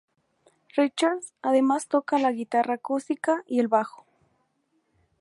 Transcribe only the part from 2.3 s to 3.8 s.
guitarra acústica y el